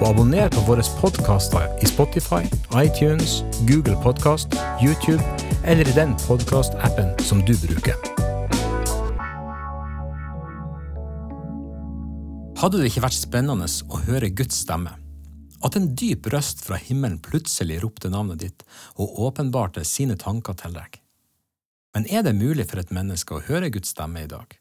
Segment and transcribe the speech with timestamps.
[0.00, 2.46] og abonner på våre podkaster i Spotify,
[2.80, 5.20] iTunes, Google Podkast, YouTube
[5.64, 7.98] eller i den podkastappen som du bruker.
[12.60, 14.96] Hadde det ikke vært spennende å høre Guds stemme?
[15.64, 18.64] At en dyp røst fra himmelen plutselig ropte navnet ditt
[18.96, 21.00] og åpenbarte sine tanker til deg.
[21.96, 24.59] Men er det mulig for et menneske å høre Guds stemme i dag?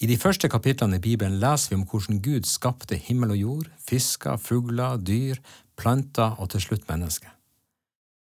[0.00, 3.66] I de første kapitlene i Bibelen leser vi om hvordan Gud skapte himmel og jord,
[3.84, 5.36] fisker, fugler, dyr,
[5.76, 7.28] planter og til slutt mennesket.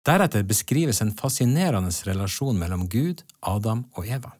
[0.08, 4.32] Deretter beskrives en fascinerende relasjon mellom Gud, Adam og Eva.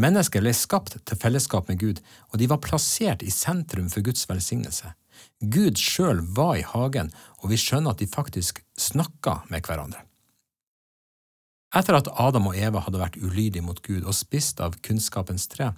[0.00, 2.00] Mennesker ble skapt til fellesskap med Gud,
[2.32, 4.94] og de var plassert i sentrum for Guds velsignelse.
[5.44, 7.12] Gud sjøl var i hagen,
[7.44, 10.00] og vi skjønner at de faktisk snakka med hverandre.
[11.74, 15.72] Etter at Adam og Eva hadde vært ulydige mot Gud og spist av kunnskapens tre,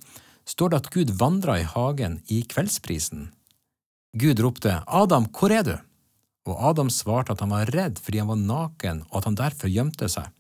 [0.49, 3.31] står det at Gud vandra i hagen i kveldsprisen.
[4.17, 5.75] Gud ropte, Adam, hvor er du?
[6.47, 9.73] Og Adam svarte at han var redd fordi han var naken og at han derfor
[9.73, 10.31] gjemte seg.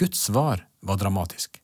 [0.00, 1.58] Guds svar var dramatisk.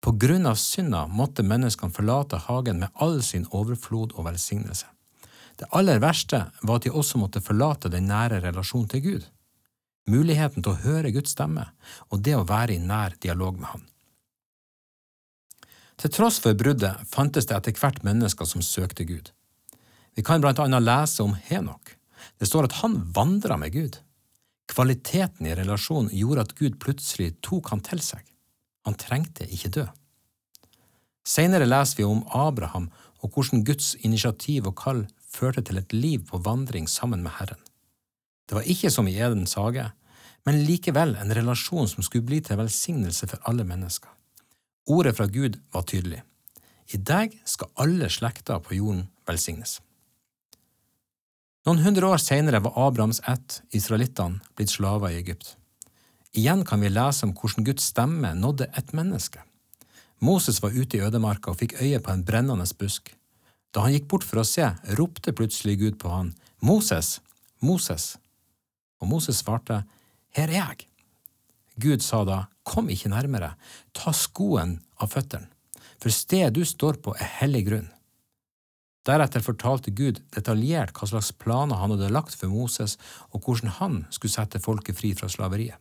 [0.00, 4.88] På grunn av synda måtte menneskene forlate hagen med all sin overflod og velsignelse.
[5.60, 9.26] Det aller verste var at de også måtte forlate den nære relasjonen til Gud.
[10.08, 11.68] Muligheten til å høre Guds stemme
[12.08, 13.84] og det å være i nær dialog med Han.
[16.00, 19.32] Til tross for bruddet fantes det etter hvert mennesker som søkte Gud.
[20.16, 21.96] Vi kan blant annet lese om Henok.
[22.40, 23.98] Det står at han vandra med Gud.
[24.70, 28.22] Kvaliteten i relasjonen gjorde at Gud plutselig tok han til seg.
[28.88, 29.86] Han trengte ikke dø.
[31.26, 32.88] Senere leser vi om Abraham
[33.20, 37.60] og hvordan Guds initiativ og kall førte til et liv på vandring sammen med Herren.
[38.48, 39.84] Det var ikke som i Edens hage,
[40.48, 44.08] men likevel en relasjon som skulle bli til velsignelse for alle mennesker.
[44.88, 46.22] Ordet fra Gud var tydelig.
[46.90, 49.78] I deg skal alle slekter på jorden velsignes.
[51.68, 55.54] Noen hundre år senere var Abrahams ett, israelittene, blitt slaver i Egypt.
[56.32, 59.42] Igjen kan vi lese om hvordan Guds stemme nådde et menneske.
[60.20, 63.12] Moses var ute i ødemarka og fikk øye på en brennende busk.
[63.74, 64.66] Da han gikk bort for å se,
[64.98, 67.20] ropte plutselig Gud på han, Moses,
[67.60, 68.16] Moses.
[69.00, 69.84] Og Moses svarte,
[70.36, 70.86] Her er jeg.
[71.80, 73.54] Gud sa da, Kom ikke nærmere,
[73.96, 75.50] ta skoen av føttene,
[75.98, 77.88] for stedet du står på er hellig grunn.
[79.08, 82.98] Deretter fortalte Gud detaljert hva slags planer han hadde lagt for Moses,
[83.32, 85.80] og hvordan han skulle sette folket fri fra slaveriet.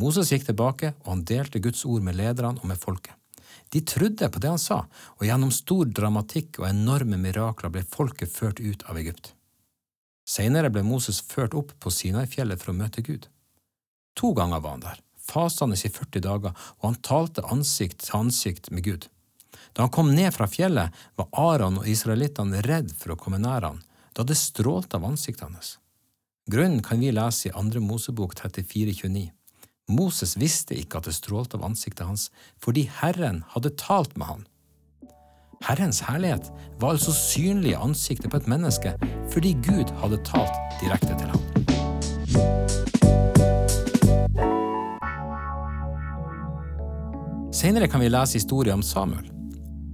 [0.00, 3.16] Moses gikk tilbake, og han delte Guds ord med lederne og med folket.
[3.72, 4.82] De trodde på det han sa,
[5.18, 9.32] og gjennom stor dramatikk og enorme mirakler ble folket ført ut av Egypt.
[10.28, 13.26] Senere ble Moses ført opp på Sinai-fjellet for å møte Gud.
[14.20, 18.70] To ganger var han der, fasende i 40 dager, og han talte ansikt til ansikt
[18.70, 19.08] med Gud.
[19.72, 23.64] Da han kom ned fra fjellet, var Aron og israelittene redd for å komme nær
[23.64, 23.80] han,
[24.12, 25.76] da det strålte av ansiktet hans.
[26.50, 29.30] Grunnen kan vi lese i Andre Mosebok 34,29.
[29.92, 32.28] Moses visste ikke at det strålte av ansiktet hans,
[32.62, 34.46] fordi Herren hadde talt med han.
[35.62, 36.50] Herrens herlighet
[36.82, 38.96] var altså synlig i ansiktet på et menneske
[39.30, 41.71] fordi Gud hadde talt direkte til ham.
[47.52, 49.26] Senere kan vi lese historien om Samuel.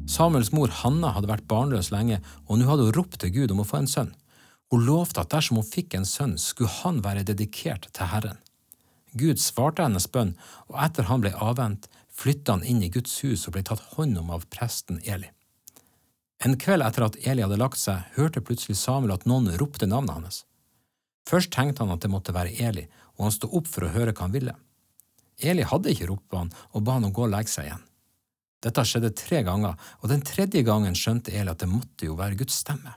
[0.06, 3.64] Samuels mor Hanna hadde vært barnløs lenge, og nå hadde hun ropt til Gud om
[3.64, 4.12] å få en sønn.
[4.70, 8.38] Hun lovte at dersom hun fikk en sønn, skulle han være dedikert til Herren.
[9.18, 10.36] Gud svarte hennes bønn,
[10.70, 14.14] og etter han ble avvent, flytta han inn i Guds hus og ble tatt hånd
[14.22, 15.32] om av presten Eli.
[16.46, 20.14] En kveld etter at Eli hadde lagt seg, hørte plutselig Samuel at noen ropte navnet
[20.14, 20.40] hans.
[21.26, 22.86] Først tenkte han at det måtte være Eli,
[23.18, 24.54] og han sto opp for å høre hva han ville.
[25.38, 27.84] Eli hadde ikke ropt på han og ba han å gå og legge seg igjen.
[28.64, 32.40] Dette skjedde tre ganger, og den tredje gangen skjønte Eli at det måtte jo være
[32.40, 32.96] Guds stemme.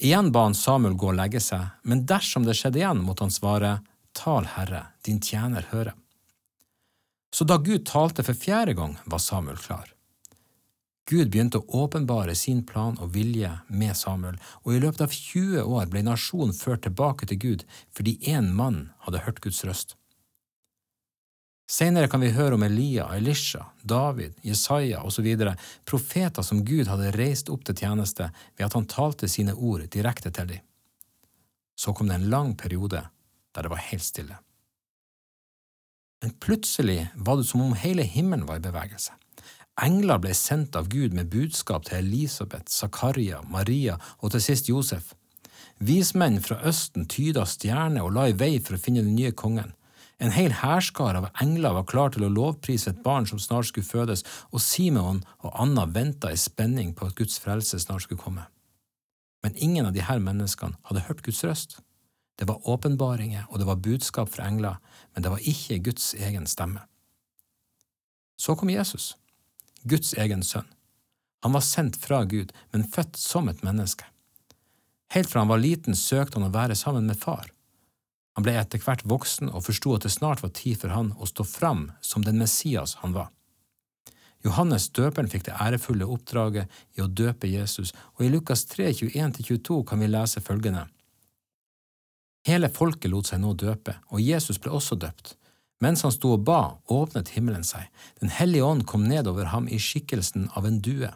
[0.00, 3.34] Igjen ba han Samuel gå og legge seg, men dersom det skjedde igjen, måtte han
[3.34, 3.80] svare,
[4.16, 5.94] Tal, Herre, din tjener hører.
[7.34, 9.92] Så da Gud talte for fjerde gang, var Samuel klar.
[11.10, 15.66] Gud begynte å åpenbare sin plan og vilje med Samuel, og i løpet av 20
[15.66, 17.64] år ble nasjonen ført tilbake til Gud
[17.94, 19.96] fordi én mann hadde hørt Guds røst.
[21.70, 25.28] Senere kan vi høre om Elia, Elisha, David, Jesaja osv.,
[25.86, 28.26] profeter som Gud hadde reist opp til tjeneste
[28.58, 30.64] ved at han talte sine ord direkte til dem.
[31.78, 33.04] Så kom det en lang periode
[33.54, 34.40] der det var helt stille.
[36.20, 39.14] Men plutselig var det som om hele himmelen var i bevegelse.
[39.80, 45.14] Engler ble sendt av Gud med budskap til Elisabeth, Zakaria, Maria og til sist Josef.
[45.78, 49.70] Vismenn fra Østen tyda stjerner og la i vei for å finne den nye kongen.
[50.20, 53.88] En hel hærskare av engler var klar til å lovprise et barn som snart skulle
[53.88, 54.22] fødes,
[54.52, 58.44] og Simeon og Anna venta i spenning på at Guds frelse snart skulle komme.
[59.40, 61.78] Men ingen av disse menneskene hadde hørt Guds røst.
[62.36, 64.76] Det var åpenbaringer og det var budskap fra engler,
[65.14, 66.84] men det var ikke Guds egen stemme.
[68.40, 69.14] Så kom Jesus,
[69.88, 70.68] Guds egen sønn.
[71.44, 74.04] Han var sendt fra Gud, men født som et menneske.
[75.16, 77.48] Helt fra han var liten søkte han å være sammen med far.
[78.40, 81.26] Han ble etter hvert voksen og forsto at det snart var tid for han å
[81.28, 83.26] stå fram som den Messias han var.
[84.40, 89.76] Johannes døperen fikk det ærefulle oppdraget i å døpe Jesus, og i Lukas 3, 21–22
[89.92, 90.86] kan vi lese følgende.
[92.48, 95.34] Hele folket lot seg nå døpe, og Jesus ble også døpt.
[95.84, 97.92] Mens han sto og ba, åpnet himmelen seg.
[98.24, 101.12] Den hellige ånd kom ned over ham i skikkelsen av en due,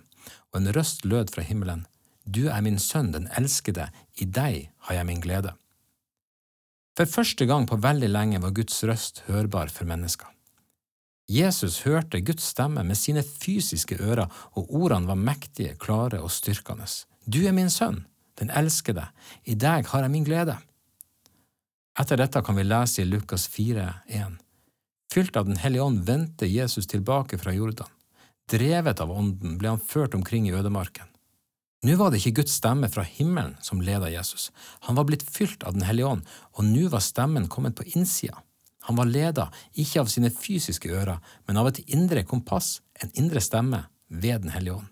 [0.52, 1.88] og en røst lød fra himmelen.
[2.28, 3.88] Du er min sønn, den elskede,
[4.20, 5.56] i deg har jeg min glede.
[6.94, 10.28] For første gang på veldig lenge var Guds røst hørbar for mennesker.
[11.30, 16.86] Jesus hørte Guds stemme med sine fysiske ører, og ordene var mektige, klare og styrkende.
[17.26, 18.04] Du er min sønn,
[18.38, 19.08] den elskede,
[19.44, 20.58] i deg har jeg min glede.
[21.98, 24.38] Etter dette kan vi lese i Lukas 4, 1.
[25.14, 27.90] Fylt av Den hellige ånd vendte Jesus tilbake fra Jordan.
[28.50, 31.08] Drevet av ånden ble han ført omkring i ødemarken.
[31.84, 34.48] Nå var det ikke Guds stemme fra himmelen som leda Jesus.
[34.88, 36.22] Han var blitt fylt av Den hellige ånd,
[36.56, 38.40] og nå var stemmen kommet på innsida.
[38.88, 39.50] Han var leda
[39.80, 44.52] ikke av sine fysiske ører, men av et indre kompass, en indre stemme, ved Den
[44.54, 44.90] hellige ånd.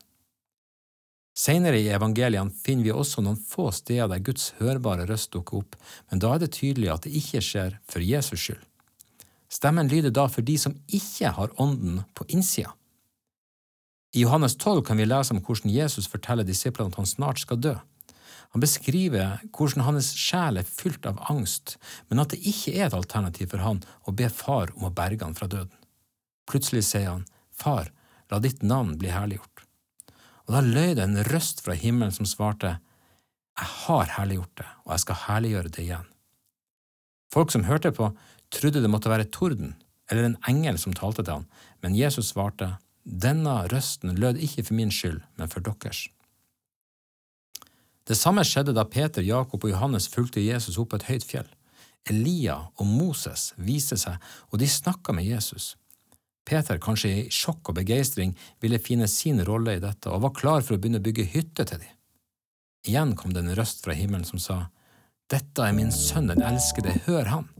[1.33, 5.79] Senere i evangeliene finner vi også noen få steder der Guds hørbare røst dukker opp,
[6.11, 8.61] men da er det tydelig at det ikke skjer for Jesus skyld.
[9.53, 12.73] Stemmen lyder da for de som ikke har Ånden på innsida.
[14.13, 17.61] I Johannes 12 kan vi lese om hvordan Jesus forteller disiplene at han snart skal
[17.65, 17.73] dø.
[18.53, 21.79] Han beskriver hvordan hans sjel er fylt av angst,
[22.11, 25.25] men at det ikke er et alternativ for han å be far om å berge
[25.25, 25.73] han fra døden.
[26.49, 27.89] Plutselig sier han, Far,
[28.29, 29.65] la ditt navn bli herliggjort.
[30.49, 32.79] Og da løy det en røst fra himmelen som svarte,
[33.57, 36.07] Jeg har herliggjort det, og jeg skal herliggjøre det igjen.
[37.33, 38.11] Folk som hørte på,
[38.53, 39.77] trodde det måtte være torden
[40.11, 41.47] eller en engel som talte til han,
[41.81, 42.75] men Jesus svarte,
[43.05, 46.07] denne røsten lød ikke for min skyld, men for deres.
[48.07, 51.51] Det samme skjedde da Peter, Jakob og Johannes fulgte Jesus opp på et høyt fjell.
[52.11, 54.19] Elia og Moses viste seg,
[54.51, 55.77] og de snakka med Jesus.
[56.43, 60.65] Peter, kanskje i sjokk og begeistring, ville finne sin rolle i dette og var klar
[60.67, 61.99] for å begynne å bygge hytte til dem.
[62.91, 64.65] Igjen kom det en røst fra himmelen som sa,
[65.31, 67.52] Dette er min sønn den elskede, hør han.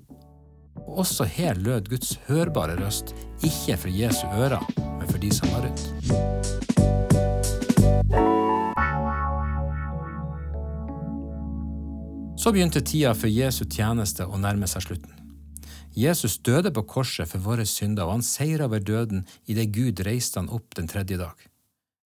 [0.87, 3.15] Og også her lød Guds hørbare røst,
[3.45, 4.63] ikke for Jesu ører,
[4.99, 5.85] men for de som var rundt.
[12.43, 15.15] Så begynte tida for Jesu tjeneste å nærme seg slutten.
[15.95, 20.41] Jesus døde på korset for våre synder, og han seira over døden idet Gud reiste
[20.41, 21.37] han opp den tredje dag.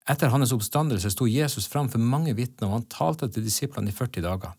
[0.10, 3.96] Etter hans oppstandelse sto Jesus fram for mange vitner, og han talte til disiplene i
[3.96, 4.54] 40 dager.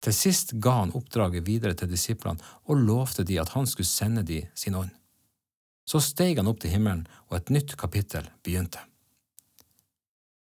[0.00, 4.24] Til sist ga han oppdraget videre til disiplene og lovte de at han skulle sende
[4.26, 4.92] de sin ånd.
[5.84, 8.80] Så steg han opp til himmelen, og et nytt kapittel begynte.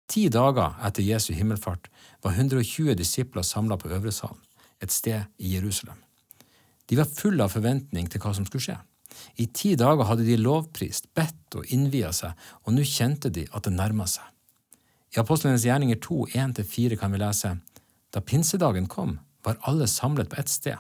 [0.10, 1.90] Ti dager etter Jesu himmelfart
[2.24, 4.40] var 120 disipler samla på Øvresalen,
[4.82, 5.98] et sted i Jerusalem.
[6.90, 8.78] De var fulle av forventning til hva som skulle skje.
[9.42, 12.34] I ti dager hadde de lovprist, bedt og innvia seg,
[12.66, 14.26] og nå kjente de at det nærma seg.
[15.14, 17.56] I Apostlenes gjerninger 2, 1–4 kan vi lese
[18.14, 20.78] Da pinsedagen kom, var alle samlet på ett sted.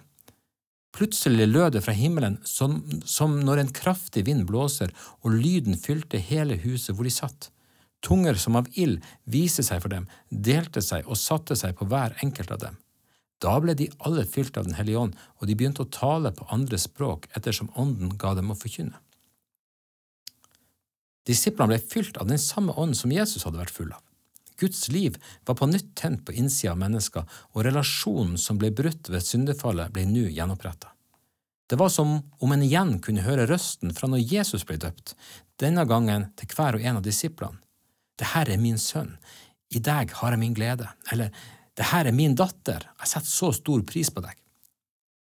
[0.96, 6.18] Plutselig lød det fra himmelen som, som når en kraftig vind blåser, og lyden fylte
[6.18, 7.51] hele huset hvor de satt.
[8.06, 12.16] Tunger som av ild viste seg for dem, delte seg og satte seg på hver
[12.24, 12.80] enkelt av dem.
[13.39, 16.48] Da ble de alle fylt av Den hellige ånd, og de begynte å tale på
[16.51, 18.98] andre språk ettersom Ånden ga dem å forkynne.
[21.28, 24.01] Disiplene ble fylt av den samme ånd som Jesus hadde vært full av.
[24.60, 27.25] Guds liv var på nytt tent på innsida av mennesker,
[27.56, 30.92] og relasjonen som ble brutt ved syndefallet, ble nå gjenoppretta.
[31.70, 35.13] Det var som om en igjen kunne høre røsten fra når Jesus ble døpt,
[35.62, 37.62] denne gangen til hver og en av disiplene.
[38.20, 39.13] Det her er min sønn,
[39.70, 41.30] i deg har jeg min glede, eller
[41.78, 44.34] det her er min datter, jeg setter så stor pris på deg.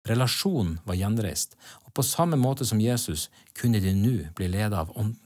[0.04, 1.56] Relasjonen var gjenreist,
[1.88, 5.23] og på samme måte som Jesus kunne de nå bli ledet av Ånden.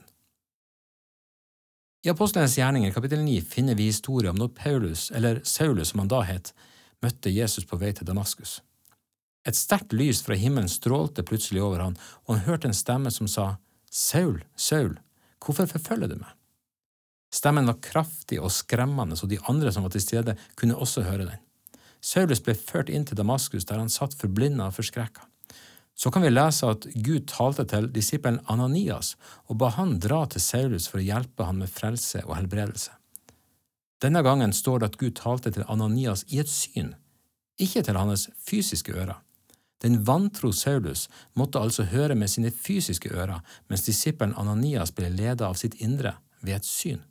[1.99, 6.11] I Apostlenes gjerninger kapittel 9 finner vi historien om når Paulus, eller Saulus som han
[6.11, 6.53] da het,
[7.03, 8.61] møtte Jesus på vei til Damaskus.
[9.43, 13.27] Et sterkt lys fra himmelen strålte plutselig over han, og han hørte en stemme som
[13.27, 13.49] sa,
[13.91, 14.95] Saul, Saul,
[15.43, 16.31] hvorfor forfølger du meg?
[17.35, 21.27] Stemmen var kraftig og skremmende, så de andre som var til stede, kunne også høre
[21.27, 21.43] den.
[21.99, 25.27] Saulus ble ført inn til Damaskus, der han satt forblinda og forskrekka.
[25.99, 29.17] Så kan vi lese at Gud talte til disippelen Ananias
[29.51, 32.93] og ba han dra til Saulus for å hjelpe han med frelse og helbredelse.
[33.99, 36.93] Denne gangen står det at Gud talte til Ananias i et syn,
[37.59, 39.17] ikke til hans fysiske ører.
[39.83, 45.43] Den vantro Saulus måtte altså høre med sine fysiske ører, mens disippelen Ananias ble ledet
[45.43, 47.03] av sitt indre ved et syn.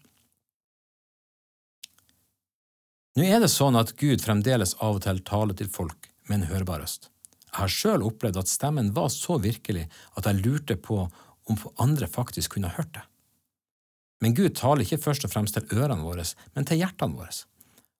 [3.20, 6.50] Nå er det sånn at Gud fremdeles av og til taler til folk med en
[6.54, 7.10] hørbar røst.
[7.58, 11.00] Jeg har sjøl opplevd at stemmen var så virkelig at jeg lurte på
[11.50, 13.02] om andre faktisk kunne hørt det.
[14.22, 16.22] Men Gud taler ikke først og fremst til ørene våre,
[16.54, 17.34] men til hjertene våre.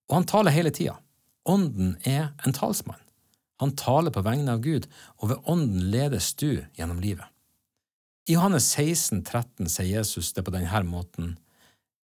[0.07, 0.95] Og han taler hele tida.
[1.43, 3.03] Ånden er en talsmann.
[3.59, 4.87] Han taler på vegne av Gud,
[5.19, 7.27] og ved Ånden ledes du gjennom livet.
[8.31, 11.35] I Johannes 16, 13 sier Jesus det på denne måten,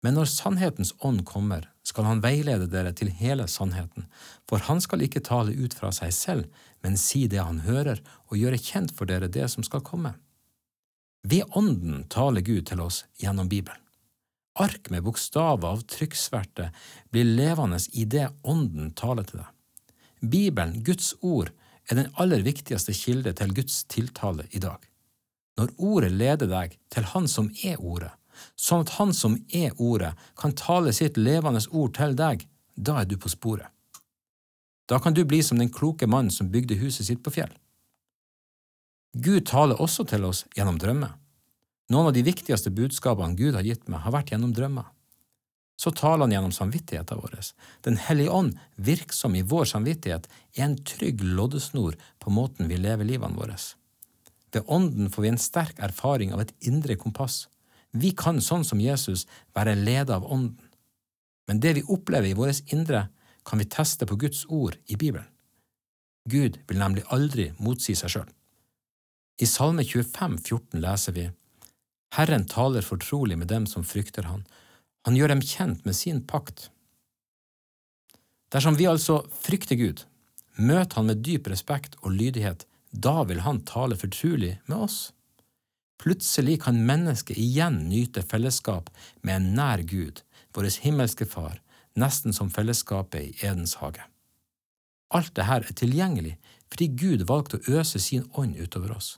[0.06, 4.06] men når sannhetens ånd kommer, skal han veilede dere til hele sannheten,
[4.50, 8.38] for han skal ikke tale ut fra seg selv, men si det han hører, og
[8.38, 10.14] gjøre kjent for dere det som skal komme.
[11.28, 13.82] Ved Ånden taler Gud til oss gjennom Bibelen.
[14.58, 16.72] Ark med bokstaver av trykksverte
[17.14, 19.50] blir levende i det Ånden taler til deg.
[20.22, 21.52] Bibelen, Guds ord,
[21.90, 24.82] er den aller viktigste kilde til Guds tiltale i dag.
[25.58, 28.12] Når Ordet leder deg til Han som er Ordet,
[28.56, 33.06] sånn at Han som er Ordet, kan tale sitt levende ord til deg, da er
[33.06, 33.68] du på sporet.
[34.88, 37.52] Da kan du bli som den kloke mannen som bygde huset sitt på fjell.
[39.18, 41.18] Gud taler også til oss gjennom drømmer.
[41.92, 44.88] Noen av de viktigste budskapene Gud har gitt meg, har vært gjennom drømmer
[45.78, 47.38] så taler han gjennom samvittigheten vår.
[47.86, 50.26] Den hellige ånd, virksom i vår samvittighet,
[50.58, 53.58] er en trygg loddesnor på måten vi lever livene våre.
[54.54, 57.46] Ved Ånden får vi en sterk erfaring av et indre kompass.
[57.98, 59.26] Vi kan, sånn som Jesus,
[59.56, 60.64] være ledet av Ånden.
[61.48, 63.08] Men det vi opplever i vårt indre,
[63.48, 65.28] kan vi teste på Guds ord i Bibelen.
[66.28, 68.32] Gud vil nemlig aldri motsi seg sjøl.
[69.40, 71.28] I Salme 25, 14 leser vi
[72.18, 74.44] Herren taler fortrolig med dem som frykter Han,
[75.06, 76.70] han gjør dem kjent med sin pakt.
[78.52, 80.04] Dersom vi altså frykter Gud,
[80.56, 84.98] møter Han med dyp respekt og lydighet, da vil Han tale fortrolig med oss.
[85.98, 88.90] Plutselig kan mennesket igjen nyte fellesskap
[89.22, 90.22] med en nær Gud,
[90.54, 91.62] vår himmelske Far,
[91.98, 94.06] nesten som fellesskapet i Edens hage.
[95.10, 96.36] Alt dette er tilgjengelig
[96.68, 99.16] fordi Gud valgte å øse sin ånd utover oss.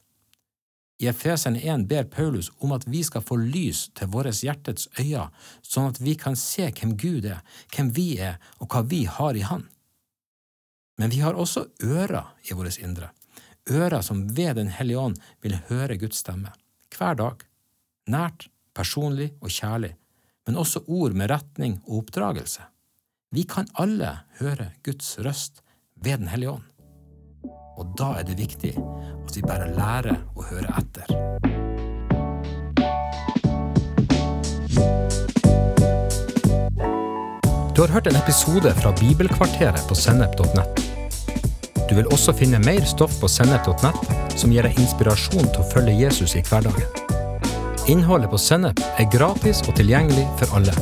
[1.00, 5.29] I Efeseren 1 ber Paulus om at vi skal få lys til vårt hjertets øyne,
[5.63, 7.39] sånn at vi kan se hvem Gud er,
[7.74, 9.63] hvem vi er, og hva vi har i Han.
[11.00, 13.13] Men vi har også ører i vårt indre,
[13.71, 16.51] ører som ved Den hellige ånd vil høre Guds stemme,
[16.99, 17.45] hver dag,
[18.11, 19.93] nært, personlig og kjærlig,
[20.47, 22.65] men også ord med retning og oppdragelse.
[23.31, 25.61] Vi kan alle høre Guds røst
[25.95, 26.65] ved Den hellige ånd.
[27.79, 31.13] Og da er det viktig at vi bare lærer å høre etter.
[37.75, 40.88] Du har hørt en episode fra Bibelkvarteret på sennep.nett.
[41.89, 45.96] Du vil også finne mer stoff på sennep.nett som gir deg inspirasjon til å følge
[45.98, 46.86] Jesus i hverdagen.
[47.89, 50.75] Innholdet på Sennep er gratis og tilgjengelig for alle,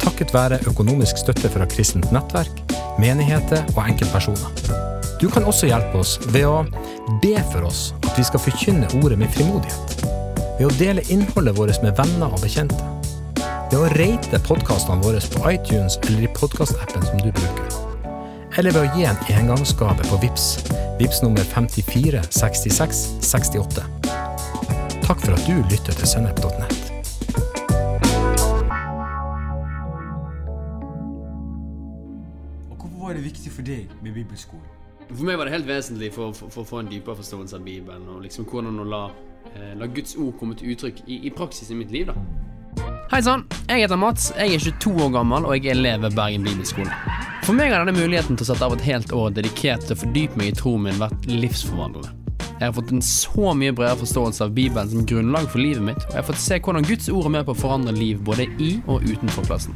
[0.00, 2.62] takket være økonomisk støtte fra kristent nettverk,
[2.96, 4.78] menigheter og enkeltpersoner.
[5.20, 6.62] Du kan også hjelpe oss ved å
[7.20, 10.06] be for oss at vi skal forkynne ordet med frimodighet.
[10.56, 12.80] Ved å dele innholdet vårt med venner og bekjente.
[13.68, 17.87] Ved å rate podkastene våre på iTunes eller i podkastappen som du bruker.
[18.58, 20.46] Eller ved å gi en engangsgave på VIPS.
[20.98, 23.84] VIPS nummer 54 66 68.
[25.04, 26.88] Takk for at du lytter til sennep.nett.
[32.72, 34.66] Hvorfor var det viktig for deg med bibelskolen?
[35.06, 37.64] For meg var det helt vesentlig for, for, for å få en dypere forståelse av
[37.64, 39.04] Bibelen, og liksom hvordan å la,
[39.54, 42.10] eh, la Guds ord komme til uttrykk i, i praksis i mitt liv.
[42.10, 42.47] da.
[43.08, 46.12] Hei sann, jeg heter Mats, jeg er 22 år gammel og jeg er elev ved
[46.12, 46.92] Bergen bibelskole.
[47.46, 50.00] For meg har denne muligheten til å sette av et helt år dedikert til å
[50.02, 52.12] fordype meg i troen min vært livsforvandlende.
[52.58, 56.04] Jeg har fått en så mye bredere forståelse av Bibelen som grunnlag for livet mitt,
[56.04, 58.44] og jeg har fått se hvordan Guds ord er med på å forandre liv både
[58.60, 59.72] i og utenfor klassen.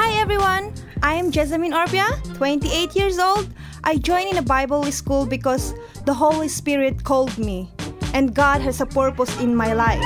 [0.00, 2.08] Hi everyone, I am Jessamine Orbia,
[2.40, 3.46] 28 years old.
[3.84, 5.74] I joined in a Bible school because
[6.06, 7.68] the Holy Spirit called me,
[8.12, 10.04] and God has a purpose in my life.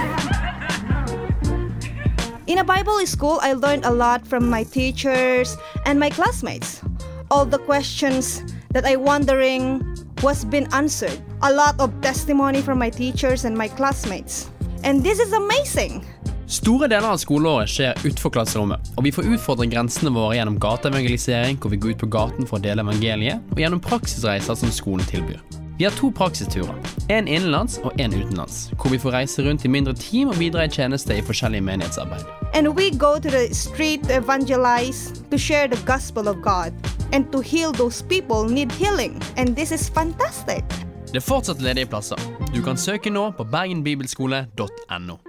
[2.46, 6.82] In a Bible school, I learned a lot from my teachers and my classmates.
[7.30, 9.82] all the questions that I wondering
[10.22, 11.20] was been answered.
[11.42, 14.50] A lot of testimony from my teachers and my classmates.
[14.84, 16.04] And this is amazing.
[16.46, 21.58] Store deler av skoleåret skjer utenfor klasserommet, og vi får utfordre grensene våre gjennom gateevangelisering,
[21.58, 25.02] hvor vi går ut på gaten for å dele evangeliet, og gjennom praksisreiser som skolen
[25.10, 25.42] tilbyr.
[25.78, 26.74] Vi har to praksisturer,
[27.08, 30.64] en innenlands og en utenlands, hvor vi får reise rundt i mindre team og bidra
[30.64, 32.24] i tjeneste i forskjellige menighetsarbeid.
[32.54, 36.72] And we go to the street to evangelize, to share the gospel of God,
[37.12, 39.22] and to heal those people need healing.
[39.36, 40.64] And this is fantastic.
[41.12, 42.16] Det er fortsatt ledige plasser.
[42.54, 45.25] Du kan søke nå på bergenbibelskole.no.